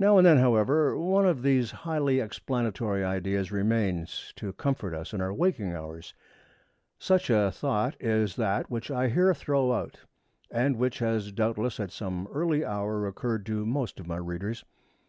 Now 0.00 0.18
and 0.18 0.26
then, 0.26 0.38
however, 0.38 0.98
one 0.98 1.24
of 1.24 1.42
these 1.42 1.70
highly 1.70 2.18
explanatory 2.18 3.04
ideas 3.04 3.52
remains 3.52 4.32
to 4.34 4.52
comfort 4.52 4.94
us 4.94 5.12
in 5.14 5.20
our 5.20 5.32
waking 5.32 5.72
hours. 5.74 6.12
Such 6.98 7.30
a 7.30 7.52
thought 7.52 7.94
is 8.00 8.34
that 8.34 8.68
which 8.68 8.90
I 8.90 9.06
here 9.06 9.32
throw 9.34 9.72
out, 9.74 10.00
and 10.50 10.74
which 10.76 10.98
has 10.98 11.30
doubtless 11.30 11.78
at 11.78 11.92
some 11.92 12.26
early 12.34 12.64
hour 12.64 13.06
occurred 13.06 13.46
to 13.46 13.64
most 13.64 14.00
of 14.00 14.08
my 14.08 14.16
readers. 14.16 14.64